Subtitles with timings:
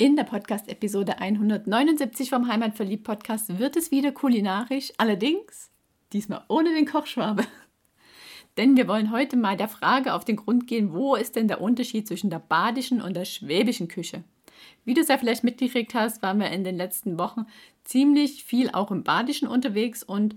[0.00, 5.72] In der Podcast-Episode 179 vom Heimatverliebt-Podcast wird es wieder kulinarisch, allerdings
[6.12, 7.42] diesmal ohne den Kochschwabe.
[8.56, 11.60] Denn wir wollen heute mal der Frage auf den Grund gehen, wo ist denn der
[11.60, 14.22] Unterschied zwischen der badischen und der schwäbischen Küche?
[14.84, 17.46] Wie du es ja vielleicht mitgekriegt hast, waren wir in den letzten Wochen
[17.82, 20.36] ziemlich viel auch im Badischen unterwegs und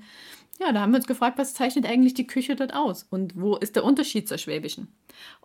[0.60, 3.56] ja, da haben wir uns gefragt, was zeichnet eigentlich die Küche dort aus und wo
[3.56, 4.88] ist der Unterschied zur schwäbischen?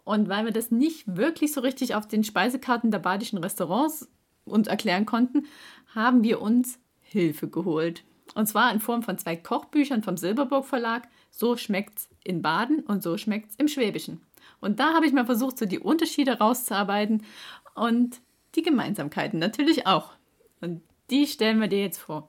[0.04, 4.08] Und weil wir das nicht wirklich so richtig auf den Speisekarten der badischen Restaurants
[4.44, 5.46] uns erklären konnten,
[5.94, 8.04] haben wir uns Hilfe geholt.
[8.34, 11.08] Und zwar in Form von zwei Kochbüchern vom Silberburg Verlag.
[11.30, 14.20] So schmeckt's in Baden und so schmeckt es im Schwäbischen.
[14.60, 17.22] Und da habe ich mal versucht, so die Unterschiede rauszuarbeiten
[17.74, 18.20] und
[18.54, 20.12] die Gemeinsamkeiten natürlich auch.
[20.60, 22.28] Und die stellen wir dir jetzt vor.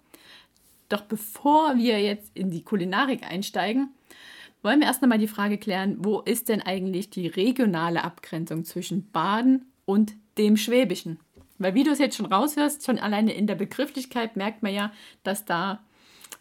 [0.90, 3.90] Doch bevor wir jetzt in die Kulinarik einsteigen,
[4.64, 9.10] wollen wir erst einmal die Frage klären, wo ist denn eigentlich die regionale Abgrenzung zwischen
[9.12, 11.20] Baden und dem Schwäbischen?
[11.60, 14.92] Weil wie du es jetzt schon raushörst, schon alleine in der Begrifflichkeit merkt man ja,
[15.24, 15.84] dass da,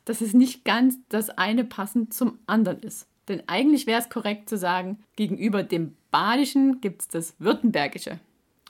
[0.04, 3.08] dass es nicht ganz das eine passend zum anderen ist.
[3.28, 8.20] Denn eigentlich wäre es korrekt zu sagen, gegenüber dem Badischen gibt es das Württembergische.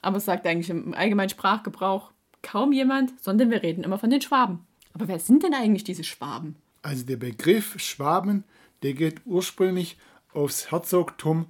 [0.02, 4.20] Aber es sagt eigentlich im allgemeinen Sprachgebrauch kaum jemand, sondern wir reden immer von den
[4.20, 4.66] Schwaben.
[4.96, 6.56] Aber wer sind denn eigentlich diese Schwaben?
[6.80, 8.44] Also der Begriff Schwaben,
[8.82, 9.98] der geht ursprünglich
[10.32, 11.48] aufs Herzogtum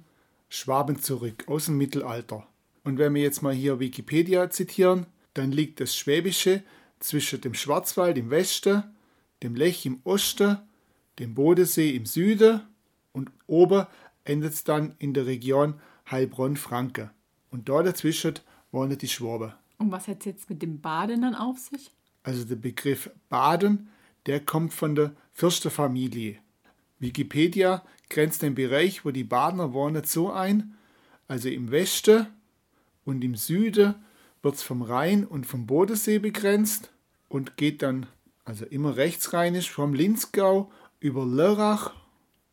[0.49, 2.45] Schwaben zurück, aus dem Mittelalter.
[2.83, 6.61] Und wenn wir jetzt mal hier Wikipedia zitieren, dann liegt das Schwäbische
[6.99, 8.83] zwischen dem Schwarzwald im Westen,
[9.41, 10.57] dem Lech im Osten,
[11.17, 12.59] dem Bodensee im Süden
[13.13, 13.87] und oben
[14.25, 15.75] endet es dann in der Region
[16.11, 17.11] Heilbronn-Franke.
[17.49, 18.33] Und da dazwischen
[18.73, 19.53] wohnen die Schwaben.
[19.77, 21.91] Und was hat es jetzt mit dem Baden dann auf sich?
[22.27, 23.87] Also der Begriff Baden,
[24.25, 26.35] der kommt von der Fürsterfamilie.
[26.99, 30.75] Wikipedia grenzt den Bereich, wo die Badener wohnen, so ein,
[31.29, 32.27] also im Westen
[33.05, 33.95] und im Süden
[34.41, 36.91] wird es vom Rhein und vom Bodensee begrenzt
[37.29, 38.07] und geht dann,
[38.43, 41.93] also immer rechtsrheinisch, vom Linzgau über Lörrach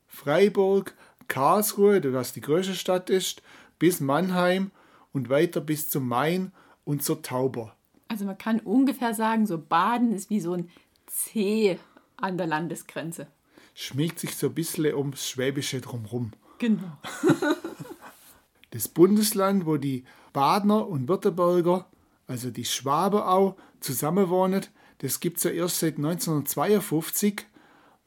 [0.06, 0.94] Freiburg,
[1.26, 3.42] Karlsruhe, das die größte Stadt ist,
[3.80, 4.70] bis Mannheim
[5.12, 6.52] und weiter bis zum Main
[6.84, 7.74] und zur Tauber.
[8.09, 10.70] Also man kann ungefähr sagen, so Baden ist wie so ein
[11.06, 11.78] C
[12.16, 13.26] an der Landesgrenze.
[13.75, 16.32] Schmiegt sich so ein bisschen ums Schwäbische drumherum.
[16.59, 16.98] Genau.
[18.70, 21.87] das Bundesland, wo die Badner und Württemberger,
[22.26, 24.66] also die Schwaben auch, zusammenwohnen,
[24.98, 27.47] das gibt es ja erst seit 1952,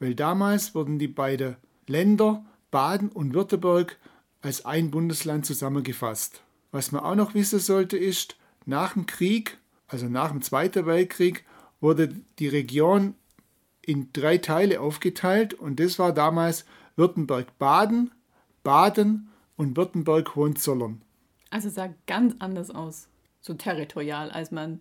[0.00, 3.96] weil damals wurden die beiden Länder Baden und Württemberg
[4.42, 6.42] als ein Bundesland zusammengefasst.
[6.70, 8.36] Was man auch noch wissen sollte, ist,
[8.66, 11.44] nach dem Krieg, also nach dem Zweiten Weltkrieg,
[11.80, 13.14] wurde die Region
[13.82, 16.64] in drei Teile aufgeteilt und das war damals
[16.96, 18.12] Württemberg-Baden,
[18.62, 21.02] Baden und Württemberg-Hohenzollern.
[21.50, 23.08] Also sah ganz anders aus,
[23.40, 24.80] so territorial, als man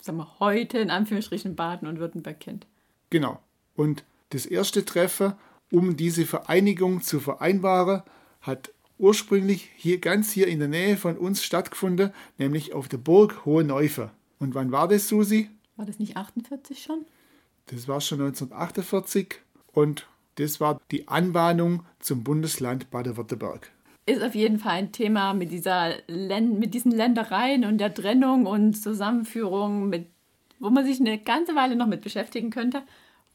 [0.00, 2.66] sagen wir, heute in Anführungsstrichen Baden und Württemberg kennt.
[3.10, 3.40] Genau.
[3.74, 5.34] Und das erste Treffen
[5.70, 8.02] um diese Vereinigung zu vereinbaren,
[8.40, 13.44] hat ursprünglich hier ganz hier in der Nähe von uns stattgefunden, nämlich auf der Burg
[13.44, 14.10] Hohe Neufe.
[14.38, 15.50] Und wann war das, Susi?
[15.76, 17.04] War das nicht 48 schon?
[17.66, 19.36] Das war schon 1948
[19.72, 20.06] und
[20.36, 23.70] das war die Anbahnung zum Bundesland Baden-Württemberg.
[24.06, 28.46] Ist auf jeden Fall ein Thema mit, dieser Län mit diesen Ländereien und der Trennung
[28.46, 30.06] und Zusammenführung, mit,
[30.58, 32.82] wo man sich eine ganze Weile noch mit beschäftigen könnte.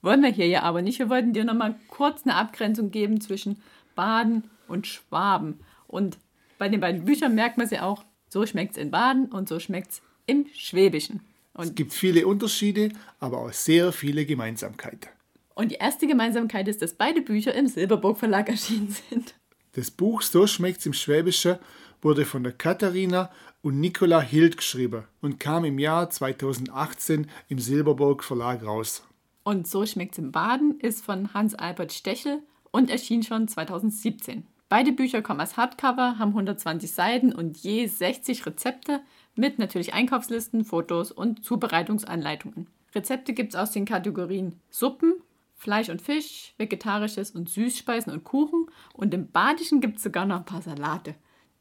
[0.01, 0.99] Wollen wir hier ja aber nicht.
[0.99, 3.61] Wir wollten dir nochmal kurz eine Abgrenzung geben zwischen
[3.95, 5.59] Baden und Schwaben.
[5.87, 6.17] Und
[6.57, 9.47] bei den beiden Büchern merkt man sie ja auch, so schmeckt es in Baden und
[9.47, 11.21] so schmeckt es im Schwäbischen.
[11.53, 12.89] Und es gibt viele Unterschiede,
[13.19, 15.09] aber auch sehr viele Gemeinsamkeiten.
[15.55, 19.35] Und die erste Gemeinsamkeit ist, dass beide Bücher im Silberburg Verlag erschienen sind.
[19.73, 21.57] Das Buch So schmeckt's im Schwäbischen
[22.01, 23.31] wurde von der Katharina
[23.61, 29.03] und Nicola Hild geschrieben und kam im Jahr 2018 im Silberburg Verlag raus.
[29.43, 34.45] Und so schmeckt's im Baden ist von Hans-Albert Stechel und erschien schon 2017.
[34.69, 39.01] Beide Bücher kommen als Hardcover, haben 120 Seiten und je 60 Rezepte
[39.35, 42.67] mit natürlich Einkaufslisten, Fotos und Zubereitungsanleitungen.
[42.93, 45.15] Rezepte gibt es aus den Kategorien Suppen,
[45.55, 50.37] Fleisch und Fisch, Vegetarisches und Süßspeisen und Kuchen und im Badischen gibt es sogar noch
[50.37, 51.15] ein paar Salate.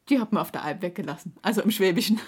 [0.09, 2.19] Die hat man auf der Alp weggelassen, also im Schwäbischen.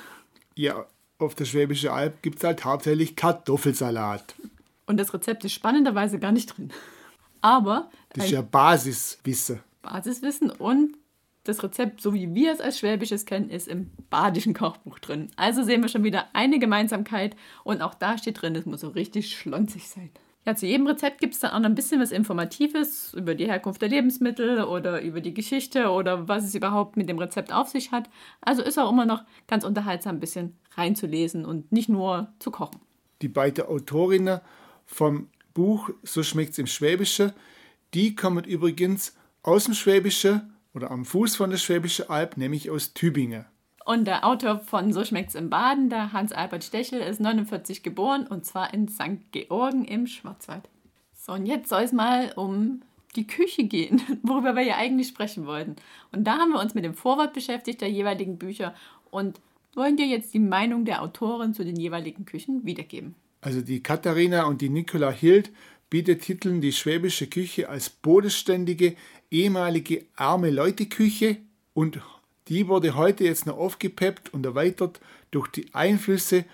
[0.55, 0.85] Ja,
[1.17, 4.35] auf der Schwäbischen Alb gibt es halt hauptsächlich Kartoffelsalat.
[4.85, 6.71] Und das Rezept ist spannenderweise gar nicht drin.
[7.41, 9.59] Aber Das ist ja Basiswissen.
[9.81, 10.97] Basiswissen und
[11.45, 15.29] das Rezept, so wie wir es als Schwäbisches kennen, ist im badischen Kochbuch drin.
[15.37, 18.89] Also sehen wir schon wieder eine Gemeinsamkeit und auch da steht drin, es muss so
[18.89, 20.09] richtig schlonzig sein.
[20.45, 23.47] Ja, zu jedem Rezept gibt es dann auch noch ein bisschen was Informatives über die
[23.47, 27.69] Herkunft der Lebensmittel oder über die Geschichte oder was es überhaupt mit dem Rezept auf
[27.69, 28.09] sich hat.
[28.41, 32.79] Also ist auch immer noch ganz unterhaltsam, ein bisschen reinzulesen und nicht nur zu kochen.
[33.23, 34.39] Die beiden Autorinnen
[34.85, 37.33] vom Buch So schmeckt's im Schwäbische,
[37.95, 42.93] die kommen übrigens aus dem Schwäbische oder am Fuß von der Schwäbische Alb, nämlich aus
[42.93, 43.45] Tübingen.
[43.85, 48.45] Und der Autor von So schmeckt's im Baden, der Hans-Albert Stechel, ist 49 geboren und
[48.45, 49.31] zwar in St.
[49.31, 50.67] Georgen im Schwarzwald.
[51.13, 52.81] So, und jetzt soll es mal um
[53.15, 55.75] die Küche gehen, worüber wir ja eigentlich sprechen wollten.
[56.11, 58.75] Und da haben wir uns mit dem Vorwort beschäftigt der jeweiligen Bücher
[59.11, 59.39] und
[59.75, 63.15] wollen dir jetzt die Meinung der Autorin zu den jeweiligen Küchen wiedergeben.
[63.41, 65.51] Also die Katharina und die Nicola Hild
[65.89, 68.95] betiteln die schwäbische Küche als bodenständige,
[69.31, 71.37] ehemalige arme Leute-Küche
[71.73, 71.99] und
[72.47, 74.99] die wurde heute jetzt noch aufgepeppt und erweitert
[75.31, 76.45] durch die Einflüsse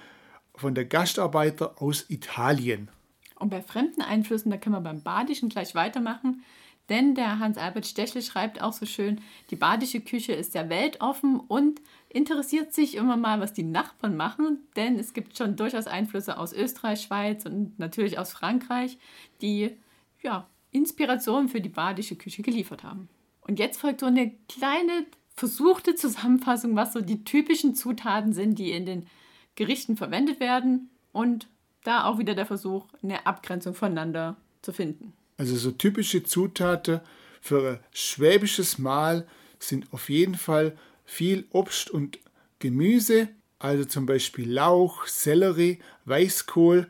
[0.55, 2.89] von der Gastarbeiter aus Italien.
[3.35, 6.43] Und bei fremden Einflüssen, da können wir beim Badischen gleich weitermachen,
[6.89, 11.81] denn der Hans-Albert Stechle schreibt auch so schön, die badische Küche ist ja weltoffen und
[12.09, 16.53] interessiert sich immer mal, was die Nachbarn machen, denn es gibt schon durchaus Einflüsse aus
[16.53, 18.97] Österreich, Schweiz und natürlich aus Frankreich,
[19.41, 19.77] die
[20.21, 23.09] ja, Inspiration für die badische Küche geliefert haben.
[23.41, 28.71] Und jetzt folgt so eine kleine versuchte Zusammenfassung, was so die typischen Zutaten sind, die
[28.71, 29.07] in den
[29.55, 31.47] Gerichten verwendet werden und
[31.83, 35.13] da auch wieder der Versuch, eine Abgrenzung voneinander zu finden.
[35.37, 37.01] Also so typische Zutaten
[37.41, 39.27] für ein schwäbisches Mahl
[39.59, 42.19] sind auf jeden Fall viel Obst und
[42.59, 46.89] Gemüse, also zum Beispiel Lauch, Sellerie, Weißkohl.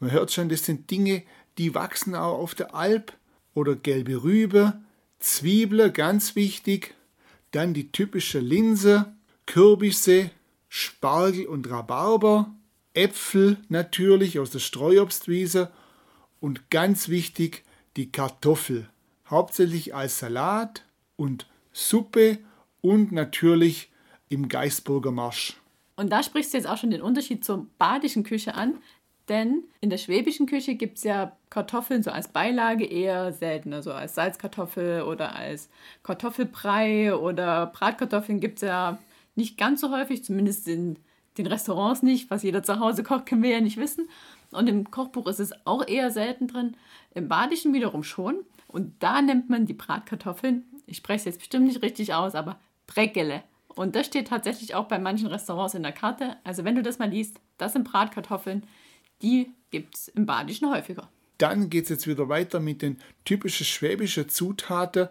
[0.00, 1.22] Man hört schon, das sind Dinge,
[1.58, 3.12] die wachsen auch auf der Alp.
[3.54, 4.78] Oder gelbe Rübe,
[5.18, 6.94] Zwiebeln, ganz wichtig,
[7.52, 9.14] dann die typische Linse,
[9.46, 10.30] Kürbisse,
[10.68, 12.54] Spargel und Rhabarber,
[12.92, 15.70] Äpfel natürlich aus der Streuobstwiese
[16.38, 17.64] und ganz wichtig
[17.96, 18.90] die Kartoffel,
[19.30, 20.84] hauptsächlich als Salat
[21.16, 22.38] und Suppe
[22.82, 23.90] und natürlich
[24.28, 25.56] im Geisburger Marsch.
[25.96, 28.78] Und da sprichst du jetzt auch schon den Unterschied zur badischen Küche an,
[29.28, 33.92] denn in der schwäbischen Küche gibt es ja Kartoffeln so als Beilage eher seltener, so
[33.92, 35.68] als Salzkartoffel oder als
[36.02, 38.98] Kartoffelbrei oder Bratkartoffeln gibt es ja
[39.34, 40.98] nicht ganz so häufig, zumindest in
[41.38, 42.30] den Restaurants nicht.
[42.30, 44.08] Was jeder zu Hause kocht, können wir ja nicht wissen.
[44.50, 46.76] Und im Kochbuch ist es auch eher selten drin.
[47.14, 48.40] Im Badischen wiederum schon.
[48.68, 52.58] Und da nennt man die Bratkartoffeln, ich spreche es jetzt bestimmt nicht richtig aus, aber
[52.86, 53.42] Brekele.
[53.74, 56.36] Und das steht tatsächlich auch bei manchen Restaurants in der Karte.
[56.44, 58.64] Also wenn du das mal liest, das sind Bratkartoffeln,
[59.22, 61.08] die gibt es im Badischen häufiger.
[61.38, 65.08] Dann geht es jetzt wieder weiter mit den typischen schwäbischen Zutaten.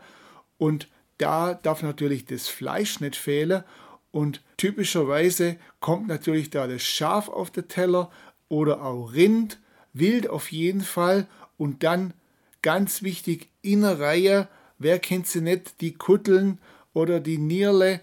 [0.58, 0.88] Und
[1.18, 3.64] da darf natürlich das Fleisch nicht fehlen.
[4.12, 8.10] Und typischerweise kommt natürlich da das Schaf auf den Teller
[8.48, 9.60] oder auch Rind,
[9.94, 11.28] Wild auf jeden Fall.
[11.58, 12.14] Und dann
[12.62, 14.48] ganz wichtig Innereihe,
[14.80, 16.60] wer kennt sie nicht, die Kutteln
[16.94, 18.02] oder die Nierle,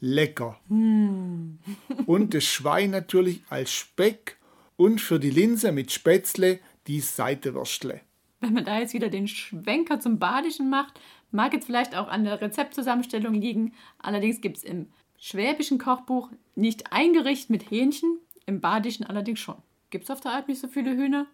[0.00, 0.58] lecker.
[0.68, 4.36] und das Schwein natürlich als Speck
[4.82, 6.58] und für die Linse mit Spätzle
[6.88, 8.00] die Seitewürstle.
[8.40, 10.98] Wenn man da jetzt wieder den Schwenker zum Badischen macht,
[11.30, 13.74] mag jetzt vielleicht auch an der Rezeptzusammenstellung liegen.
[13.98, 14.88] Allerdings gibt es im
[15.20, 19.54] schwäbischen Kochbuch nicht ein Gericht mit Hähnchen, im Badischen allerdings schon.
[19.90, 21.26] Gibt es auf der Alp nicht so viele Hühner?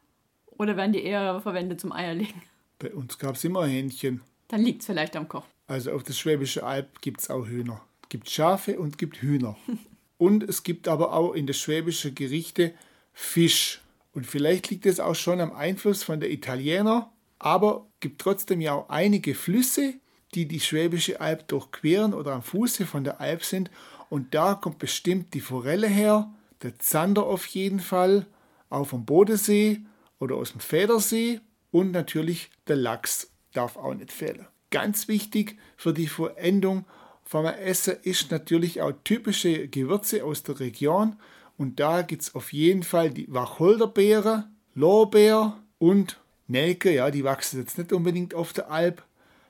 [0.58, 2.42] Oder werden die eher verwendet zum Eierlegen?
[2.78, 4.20] Bei uns gab es immer Hähnchen.
[4.48, 5.46] Dann liegt es vielleicht am Koch.
[5.66, 7.80] Also auf der Schwäbische Alb gibt es auch Hühner.
[8.02, 9.56] Es gibt Schafe und gibt Hühner.
[10.18, 12.74] und es gibt aber auch in der schwäbischen Gerichte
[13.20, 13.80] Fisch.
[14.14, 18.74] Und vielleicht liegt es auch schon am Einfluss von der Italiener, aber gibt trotzdem ja
[18.74, 19.94] auch einige Flüsse,
[20.34, 23.72] die die Schwäbische Alb durchqueren oder am Fuße von der Alb sind.
[24.08, 26.32] Und da kommt bestimmt die Forelle her,
[26.62, 28.24] der Zander auf jeden Fall,
[28.70, 29.80] auch vom Bodensee
[30.20, 31.40] oder aus dem Federsee
[31.72, 34.46] und natürlich der Lachs darf auch nicht fehlen.
[34.70, 36.84] Ganz wichtig für die Verendung
[37.24, 41.16] vom Essen ist natürlich auch typische Gewürze aus der Region
[41.58, 47.60] und da gibt es auf jeden Fall die Wacholderbeere, Lorbeer und Nelke, ja, die wachsen
[47.60, 49.02] jetzt nicht unbedingt auf der Alp,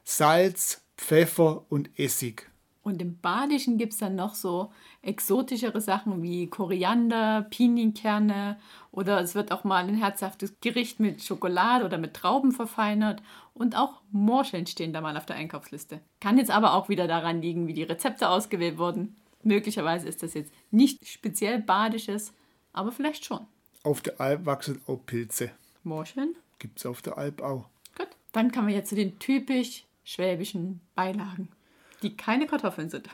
[0.02, 2.50] Salz, Pfeffer und Essig.
[2.82, 4.72] Und im Badischen gibt es dann noch so
[5.02, 8.58] exotischere Sachen wie Koriander, Pinienkerne
[8.90, 13.22] oder es wird auch mal ein herzhaftes Gericht mit Schokolade oder mit Trauben verfeinert
[13.52, 16.00] und auch Morscheln stehen da mal auf der Einkaufsliste.
[16.20, 19.16] Kann jetzt aber auch wieder daran liegen, wie die Rezepte ausgewählt wurden.
[19.42, 22.32] Möglicherweise ist das jetzt nicht speziell badisches,
[22.72, 23.46] aber vielleicht schon.
[23.82, 25.50] Auf der Alp wachsen auch Pilze.
[25.84, 26.36] Morschen.
[26.58, 27.68] Gibt es auf der Alp auch.
[27.96, 28.08] Gut.
[28.32, 31.48] Dann kommen wir jetzt zu den typisch schwäbischen Beilagen,
[32.02, 33.08] die keine Kartoffeln sind.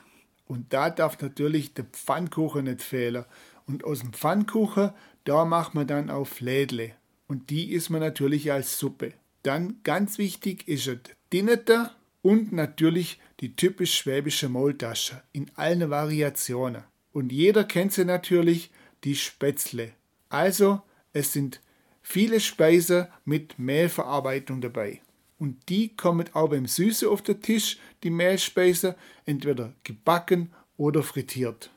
[0.47, 3.25] Und da darf natürlich der Pfannkuchen nicht fehlen.
[3.67, 4.91] Und aus dem Pfannkuchen,
[5.23, 6.93] da macht man dann auch Flädle.
[7.27, 9.13] Und die isst man natürlich als Suppe.
[9.43, 10.99] Dann ganz wichtig ist es
[11.33, 11.91] Dinnete
[12.25, 16.81] und natürlich die typisch schwäbische Maultasche in allen Variationen.
[17.13, 18.71] Und jeder kennt sie natürlich,
[19.03, 19.91] die Spätzle.
[20.29, 20.81] Also,
[21.13, 21.61] es sind
[22.01, 25.01] viele Speisen mit Mehlverarbeitung dabei.
[25.37, 28.95] Und die kommen auch beim Süße auf den Tisch, die Mehlspeise,
[29.27, 31.69] entweder gebacken oder frittiert.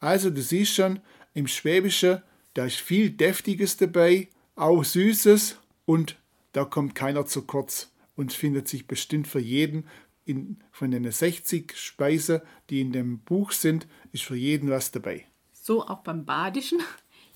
[0.00, 1.00] Also du siehst schon,
[1.34, 2.22] im Schwäbischen,
[2.54, 6.16] da ist viel Deftiges dabei, auch Süßes und
[6.52, 9.86] da kommt keiner zu kurz und findet sich bestimmt für jeden
[10.24, 15.26] in, von den 60 Speisen, die in dem Buch sind, ist für jeden was dabei.
[15.52, 16.78] So auch beim Badischen.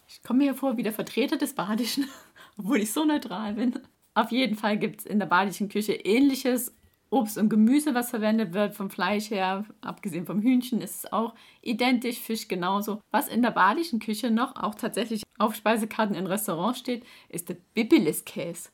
[0.09, 2.07] Ich komme mir vor wie der Vertreter des Badischen,
[2.59, 3.81] obwohl ich so neutral bin.
[4.15, 6.73] Auf jeden Fall gibt es in der badischen Küche ähnliches
[7.11, 8.75] Obst und Gemüse, was verwendet wird.
[8.75, 13.01] Vom Fleisch her, abgesehen vom Hühnchen, ist es auch identisch, Fisch genauso.
[13.11, 17.57] Was in der badischen Küche noch auch tatsächlich auf Speisekarten in Restaurants steht, ist der
[17.75, 18.71] Bipilis-Käse.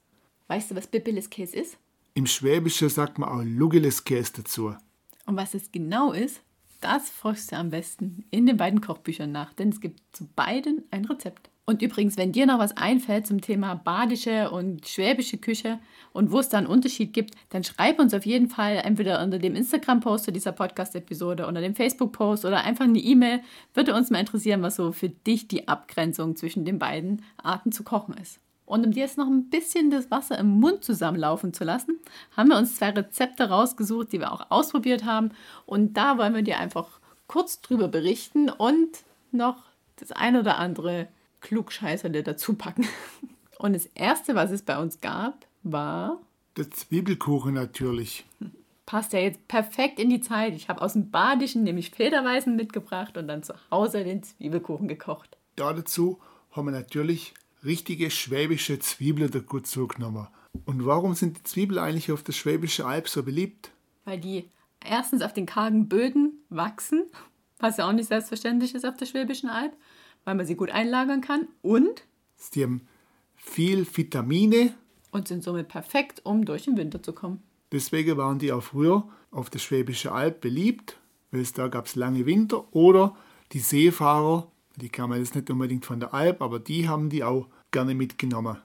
[0.48, 1.78] Weißt du, was Bipilis-Käse ist?
[2.14, 4.74] Im Schwäbischen sagt man auch Lugeles-Käse dazu.
[5.26, 6.40] Und was es genau ist,
[6.80, 10.84] das forschst du am besten in den beiden Kochbüchern nach, denn es gibt zu beiden
[10.90, 11.50] ein Rezept.
[11.66, 15.78] Und übrigens, wenn dir noch was einfällt zum Thema badische und schwäbische Küche
[16.12, 19.38] und wo es da einen Unterschied gibt, dann schreib uns auf jeden Fall entweder unter
[19.38, 23.40] dem Instagram-Post zu dieser Podcast-Episode oder dem Facebook-Post oder einfach eine E-Mail.
[23.72, 27.84] Würde uns mal interessieren, was so für dich die Abgrenzung zwischen den beiden Arten zu
[27.84, 28.40] kochen ist.
[28.70, 31.98] Und um dir jetzt noch ein bisschen das Wasser im Mund zusammenlaufen zu lassen,
[32.36, 35.32] haben wir uns zwei Rezepte rausgesucht, die wir auch ausprobiert haben.
[35.66, 38.88] Und da wollen wir dir einfach kurz drüber berichten und
[39.32, 39.56] noch
[39.96, 41.08] das ein oder andere
[41.40, 42.86] Klugscheißerle dazu packen.
[43.58, 46.18] Und das erste, was es bei uns gab, war.
[46.56, 48.24] Der Zwiebelkuchen natürlich.
[48.86, 50.54] Passt ja jetzt perfekt in die Zeit.
[50.54, 55.36] Ich habe aus dem Badischen nämlich Federweißen mitgebracht und dann zu Hause den Zwiebelkuchen gekocht.
[55.56, 56.18] Da dazu
[56.52, 60.28] haben wir natürlich richtige schwäbische Zwiebeln dazu genommen.
[60.64, 63.70] Und warum sind die Zwiebeln eigentlich auf der Schwäbischen Alb so beliebt?
[64.04, 64.48] Weil die
[64.84, 67.04] erstens auf den kargen Böden wachsen,
[67.58, 69.74] was ja auch nicht selbstverständlich ist auf der Schwäbischen Alb
[70.24, 72.04] weil man sie gut einlagern kann und
[72.36, 72.86] sie haben
[73.36, 74.74] viel Vitamine
[75.10, 77.42] und sind somit perfekt, um durch den Winter zu kommen.
[77.72, 80.98] Deswegen waren die auch früher auf der Schwäbische Alb beliebt,
[81.30, 83.16] weil es da gab es lange Winter oder
[83.52, 84.50] die Seefahrer,
[84.80, 88.58] die kamen jetzt nicht unbedingt von der Alb, aber die haben die auch gerne mitgenommen.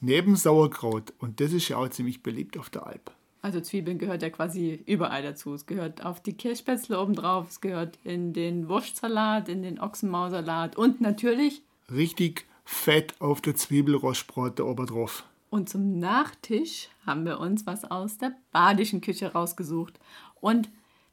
[0.00, 3.12] Neben Sauerkraut und das ist ja auch ziemlich beliebt auf der Alb.
[3.42, 5.54] Also Zwiebeln gehört ja quasi überall dazu.
[5.54, 11.00] Es gehört auf die Kirschspätzle obendrauf, es gehört in den Wurstsalat, in den Ochsenmausalat und
[11.00, 15.24] natürlich richtig fett auf der Zwiebelrostbrote obendrauf.
[15.48, 19.98] Und zum Nachtisch haben wir uns was aus der badischen Küche rausgesucht.
[20.40, 20.68] Und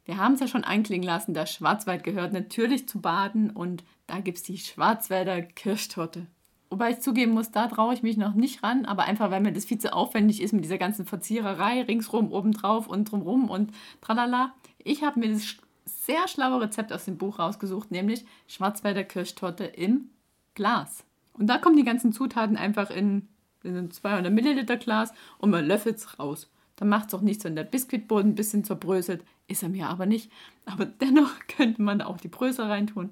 [0.06, 4.20] wir haben es ja schon anklingen lassen, der Schwarzwald gehört natürlich zu Baden und da
[4.20, 6.28] gibt es die Schwarzwälder Kirschtorte.
[6.70, 9.54] Wobei ich zugeben muss, da traue ich mich noch nicht ran, aber einfach, weil mir
[9.54, 14.54] das viel zu aufwendig ist mit dieser ganzen Verziererei ringsrum, obendrauf und drumrum und tralala.
[14.80, 15.56] Ich habe mir das
[15.86, 20.10] sehr schlaue Rezept aus dem Buch rausgesucht, nämlich Schwarzwälder Kirschtorte im
[20.56, 21.06] Glas.
[21.34, 23.28] Und da kommen die ganzen Zutaten einfach in,
[23.64, 26.50] in ein 200 Milliliter Glas und man löffelt es raus.
[26.76, 29.24] Dann macht es auch nichts, wenn der Biskuitboden ein bisschen zerbröselt.
[29.48, 30.32] Ist er mir aber nicht.
[30.66, 33.12] Aber dennoch könnte man auch die Brösel reintun.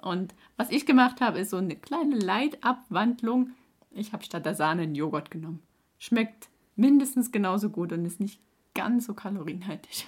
[0.00, 3.50] Und was ich gemacht habe, ist so eine kleine Leitabwandlung.
[3.90, 5.62] Ich habe statt der Sahne einen Joghurt genommen.
[5.98, 8.40] Schmeckt mindestens genauso gut und ist nicht
[8.74, 10.06] ganz so kalorienhaltig.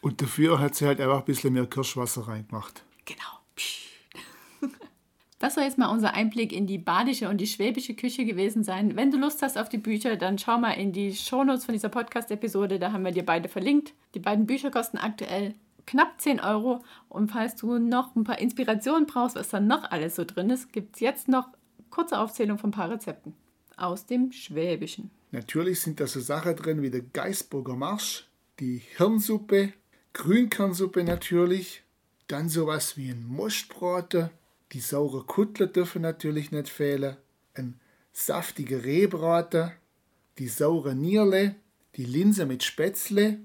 [0.00, 2.84] Und dafür hat sie halt einfach ein bisschen mehr Kirschwasser reingemacht.
[3.04, 3.33] Genau.
[5.44, 8.96] Das soll jetzt mal unser Einblick in die badische und die schwäbische Küche gewesen sein.
[8.96, 11.90] Wenn du Lust hast auf die Bücher, dann schau mal in die Shownotes von dieser
[11.90, 12.78] Podcast-Episode.
[12.78, 13.92] Da haben wir dir beide verlinkt.
[14.14, 15.54] Die beiden Bücher kosten aktuell
[15.86, 16.82] knapp 10 Euro.
[17.10, 20.72] Und falls du noch ein paar Inspirationen brauchst, was da noch alles so drin ist,
[20.72, 21.48] gibt es jetzt noch
[21.90, 23.34] kurze Aufzählung von ein paar Rezepten
[23.76, 25.10] aus dem Schwäbischen.
[25.30, 28.26] Natürlich sind da so Sachen drin wie der Geisburger Marsch,
[28.60, 29.74] die Hirnsuppe,
[30.14, 31.82] Grünkernsuppe natürlich,
[32.28, 34.30] dann sowas wie ein Mostbraten,
[34.74, 37.16] die saure Kuttler dürfen natürlich nicht fehlen,
[37.54, 37.78] ein
[38.12, 39.70] saftiger Rehbraten,
[40.38, 41.54] die saure Nierle,
[41.94, 43.38] die Linse mit Spätzle,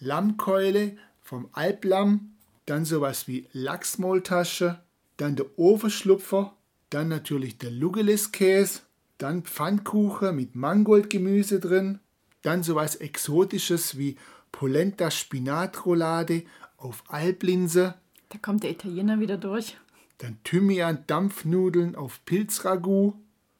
[0.00, 2.32] Lammkeule vom Alplamm,
[2.66, 4.80] dann sowas wie Lachsmaultasche,
[5.18, 6.56] dann der Ofenschlupfer,
[6.90, 8.80] dann natürlich der Lugeliskäse,
[9.18, 12.00] dann Pfannkuchen mit Mangoldgemüse drin,
[12.42, 14.16] dann sowas Exotisches wie
[14.50, 16.42] Polenta Spinatroulade
[16.76, 17.94] auf Alplinse.
[18.30, 19.76] Da kommt der Italiener wieder durch.
[20.22, 23.14] Dann Thymian Dampfnudeln auf Pilzragout.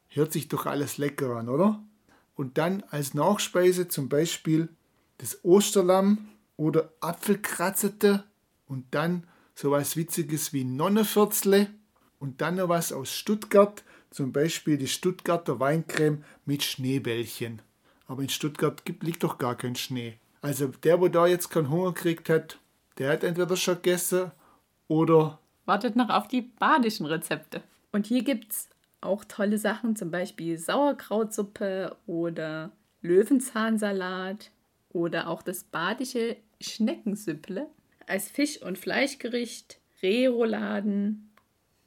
[0.09, 1.83] Hört sich doch alles lecker an, oder?
[2.35, 4.69] und dann als Nachspeise zum Beispiel
[5.19, 8.25] das Osterlamm oder Apfelkratzete
[8.67, 11.69] und dann sowas Witziges wie Nonnenviertzle
[12.19, 17.63] und dann noch was aus Stuttgart, zum Beispiel die Stuttgarter Weincreme mit Schneebällchen.
[18.07, 20.19] Aber in Stuttgart gibt, liegt doch gar kein Schnee.
[20.41, 22.59] Also der, wo da jetzt keinen Hunger gekriegt hat,
[22.99, 24.33] der hat entweder schon gegessen
[24.89, 27.63] oder wartet noch auf die badischen Rezepte.
[27.93, 28.69] Und hier gibt es
[29.01, 34.51] auch tolle Sachen, zum Beispiel Sauerkrautsuppe oder Löwenzahnsalat
[34.91, 37.69] oder auch das badische Schneckensüpple
[38.07, 41.33] als Fisch- und Fleischgericht, Rehrouladen,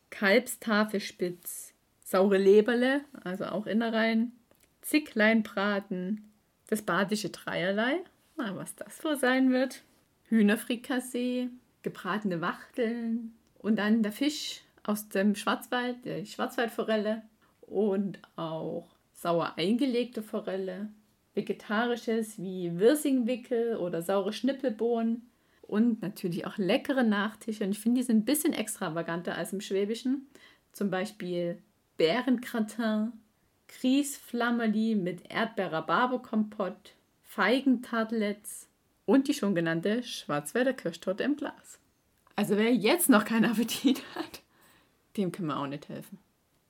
[0.10, 4.34] Kalbstafelspitz, saure Leberle, also auch Innereien,
[4.82, 6.32] Zickleinbraten,
[6.68, 8.00] das badische Dreierlei,
[8.36, 9.84] mal was das wohl sein wird,
[10.26, 11.50] Hühnerfrikassee,
[11.82, 13.34] gebratene Wachteln
[13.66, 17.24] und dann der Fisch aus dem Schwarzwald, die Schwarzwaldforelle
[17.62, 20.90] und auch sauer eingelegte Forelle,
[21.34, 25.28] vegetarisches wie Wirsingwickel oder saure Schnippelbohnen
[25.64, 27.64] und natürlich auch leckere Nachtische.
[27.64, 30.28] Und ich finde, die sind ein bisschen extravaganter als im Schwäbischen.
[30.72, 31.58] Zum Beispiel
[31.98, 33.14] Bärengratin,
[33.80, 36.94] Grießflammerli mit Erdbeer-Rhabarber-Kompott,
[37.24, 38.68] Feigentartlets
[39.06, 41.80] und die schon genannte Schwarzwälder Kirschtorte im Glas.
[42.36, 44.42] Also wer jetzt noch keinen Appetit hat,
[45.18, 46.20] dem können wir auch nicht helfen.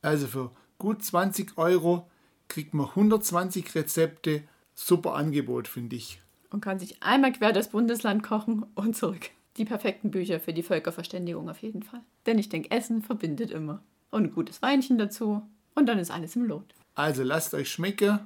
[0.01, 2.09] Also für gut 20 Euro
[2.47, 4.43] kriegt man 120 Rezepte.
[4.75, 6.21] Super Angebot, finde ich.
[6.51, 9.31] Und kann sich einmal quer das Bundesland kochen und zurück.
[9.57, 12.01] Die perfekten Bücher für die Völkerverständigung auf jeden Fall.
[12.25, 13.81] Denn ich denke, Essen verbindet immer.
[14.11, 15.41] Und ein gutes Weinchen dazu.
[15.73, 16.75] Und dann ist alles im Lot.
[16.93, 18.19] Also lasst euch schmecken.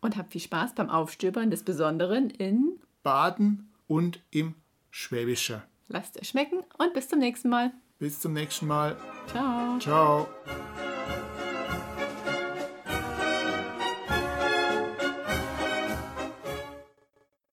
[0.00, 4.54] Und habt viel Spaß beim Aufstöbern des Besonderen in Baden und im
[4.90, 5.62] Schwäbischen.
[5.88, 7.72] Lasst es schmecken und bis zum nächsten Mal.
[7.98, 8.96] Bis zum nächsten Mal.
[9.28, 9.78] Ciao.
[9.78, 10.28] Ciao.